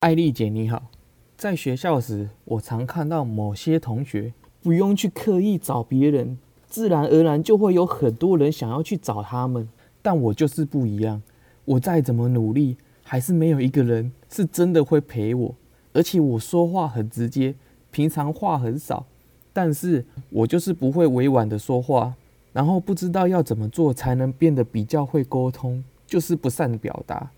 [0.00, 0.84] 艾丽姐你好，
[1.36, 9.68] 在学校时，我常看到某些同学不用去刻意找别人，自然而然就会有很多人想要去找他们。
[10.00, 11.20] 但我就是不一样，
[11.66, 15.54] 我再怎么努力，还是没有一个人是真的会陪我。
[15.92, 17.54] 而且我说话很直接，
[17.90, 19.04] 平常话很少，
[19.52, 22.14] 但是我就是不会委婉的说话，
[22.54, 27.30] 然后不知道要怎么做才能变得比较会沟通，就是不善表达。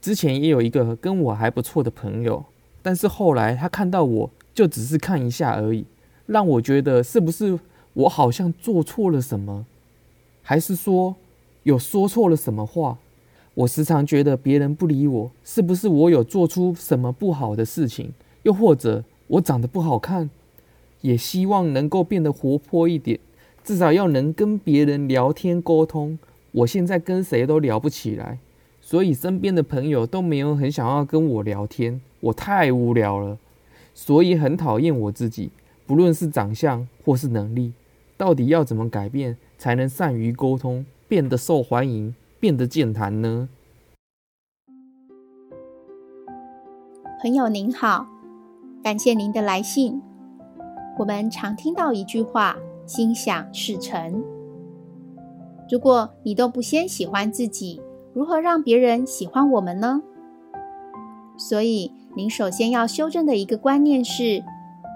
[0.00, 2.44] 之前也有一个跟我还不错的朋友，
[2.82, 5.84] 但是后来他看到我就只是看一下而已，
[6.26, 7.58] 让我觉得是不是
[7.94, 9.66] 我好像做错了什么，
[10.42, 11.16] 还是说
[11.64, 12.98] 有说错了什么话？
[13.54, 18.12] 我时常觉得别人不理我，是不是我有做出什么不好的事情？
[18.44, 20.30] 又或者我长得不好看？
[21.00, 23.18] 也希望能够变得活泼一点，
[23.64, 26.18] 至少要能跟别人聊天沟通。
[26.52, 28.38] 我现在跟谁都聊不起来，
[28.88, 33.36] 所以身边的朋友都没有很想要跟我聊天，我太无聊了，
[33.92, 35.50] 所以很讨厌我自己。
[35.86, 37.74] 不论是长相或是能力，
[38.16, 42.14] 到底要怎么改变才能善于沟通，变得受欢迎？
[42.40, 43.50] 变得健谈呢？
[47.20, 48.06] 朋友您好，
[48.82, 50.00] 感谢您的来信。
[50.98, 52.56] 我们常听到一句话
[52.88, 54.24] ：“心想事成。”
[55.70, 57.82] 如果你都不先喜欢自己，
[58.14, 60.02] 如何让别人喜欢我们呢？
[61.36, 64.42] 所以，您首先要修正的一个观念是：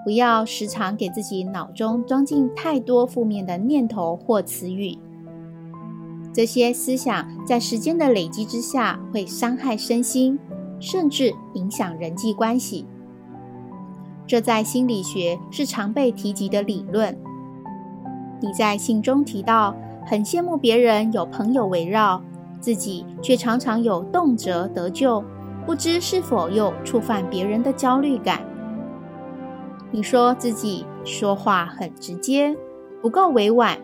[0.03, 4.97] 不要时常给自己脑中装进太多负面的念头或词语。
[6.33, 10.37] 这些思想在时间的累积之下，会伤害身心，
[10.79, 12.85] 甚至影响人际关系。
[14.25, 17.17] 这在心理学是常被提及的理论。
[18.41, 19.75] 你在信中提到，
[20.05, 22.21] 很羡慕别人有朋友围绕，
[22.63, 25.21] 自己却常常有动辄得救，
[25.65, 28.41] 不知是否又触犯别人的焦虑感。
[29.91, 32.55] 你说自己说话很直接，
[33.01, 33.77] 不够委婉。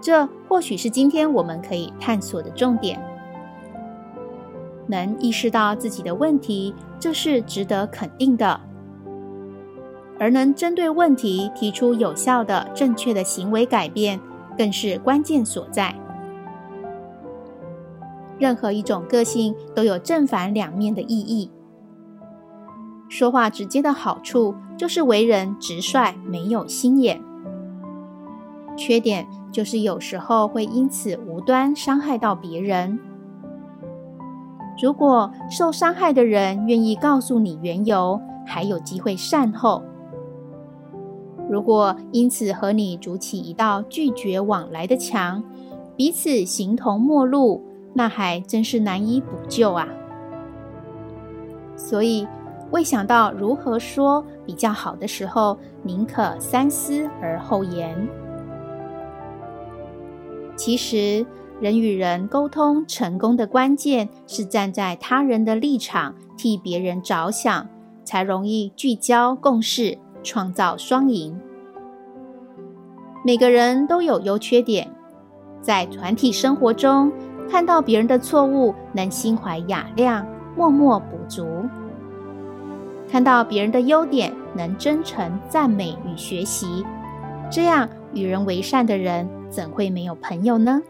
[0.00, 2.98] 这或许是今天我们可以探索的重点。
[4.86, 8.58] 能意识到自己的问题，这是值得肯定的；
[10.18, 14.18] 而能针对问题提出有效的、正确的行为改变，
[14.56, 15.94] 更是关键所在。
[18.40, 21.48] 任何一种个性都有正反两面的意义。
[23.08, 27.20] 说话直接的好处，就是为人直率，没有心眼。
[28.76, 29.28] 缺点。
[29.52, 33.00] 就是有时候会因此无端伤害到别人。
[34.80, 39.82] 如果受伤害的人愿意告诉你缘由，还有机会善后；
[41.50, 45.42] 如果因此和你筑起一道拒绝往来的墙，
[45.96, 47.60] 彼此形同陌路，
[47.92, 49.86] 那还真是难以补救啊！
[51.76, 52.26] 所以，
[52.70, 58.08] 未想到如何说比较好的时候，宁可三思而后言。
[60.56, 61.24] 其实，
[61.58, 67.66] 人与人沟通成功的关键是站在他人的立场，替别人着想，
[68.04, 71.40] 才容易聚焦共识，创造双赢。
[73.24, 74.90] 每个人都有优缺点，
[75.60, 77.10] 在团体生活中，
[77.50, 81.44] 看到别人的错误，能心怀雅量，默默补足；
[83.10, 86.84] 看到别人的优点，能真诚赞美与学习。
[87.50, 89.28] 这样与人为善的人。
[89.50, 90.80] 怎会没有朋友呢？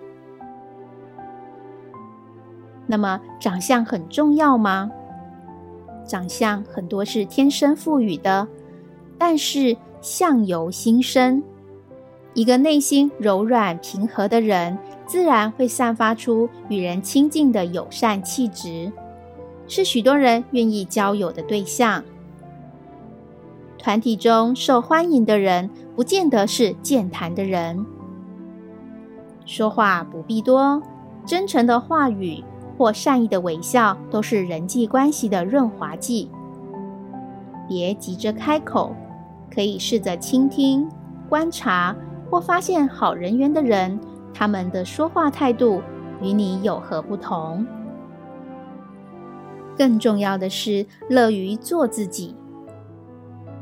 [2.86, 4.90] 那么，长相很重要吗？
[6.06, 8.46] 长相很多是天生赋予的，
[9.16, 11.42] 但是相由心生。
[12.34, 14.76] 一个内心柔软平和的人，
[15.10, 18.92] 自然会散发出与人亲近的友善气质，
[19.66, 22.04] 是许多人愿意交友的对象。
[23.76, 27.84] 团体中受欢迎的人，不见得是健谈的人。
[29.44, 30.80] 说话不必多，
[31.26, 32.44] 真诚的话语
[32.78, 36.30] 或善意的微笑都是人际关系的润滑剂。
[37.68, 38.94] 别急着开口，
[39.52, 40.88] 可以试着倾听、
[41.28, 41.96] 观察
[42.30, 43.98] 或发现好人缘的人，
[44.40, 45.82] 他们的说话态度
[46.22, 47.66] 与你有何不同？
[49.76, 52.34] 更重要的是，乐于做自己。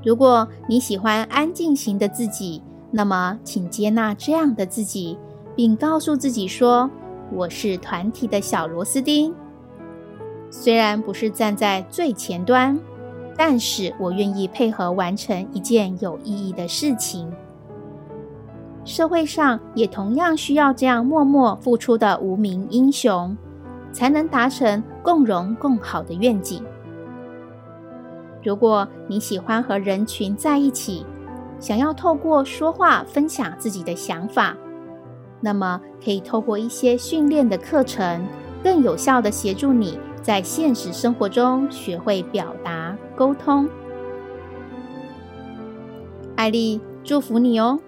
[0.05, 5.19] 如果你喜欢安静型的自己，那么请接纳这样的自己。
[5.57, 6.89] 并告诉自己说
[7.35, 9.35] ：“我是团体的小螺丝钉，
[10.49, 12.79] 虽然不是站在最前端，
[13.37, 17.29] 但是我愿意配合完成一件有意义的事情。
[18.89, 23.37] 社会上也同样需要这样默默付出的无名英雄，
[23.93, 26.65] 才能达成共荣共好的愿景。
[28.43, 31.05] 如果你喜欢和人群在一起，
[31.61, 34.57] 想要透过说话分享自己的想法，
[35.39, 38.27] 那么可以透过一些训练的课程，
[38.65, 43.69] 更有效的协助你在现实生活中学会表达沟通。
[46.37, 47.79] 艾丽祝福你哦！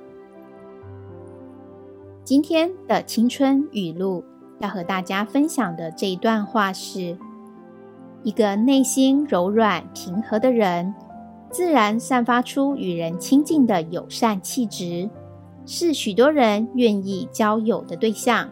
[2.31, 4.23] 今天的青春语录
[4.61, 7.19] 要和大家分享的这一段话是：
[8.23, 10.95] 一个内心柔软平和的人。
[11.51, 15.11] 自然散发出与人亲近的友善气质，
[15.67, 18.49] 是许多人愿意交友的对象。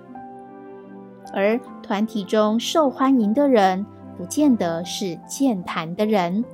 [1.33, 3.87] 而团体中受欢迎的人，
[4.17, 6.45] 不见得是健谈的人。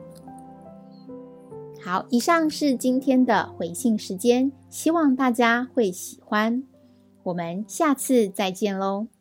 [1.82, 6.62] 好，以上是今天的回信时间，希望大家会喜欢。
[7.24, 9.13] 我们下次再见喽。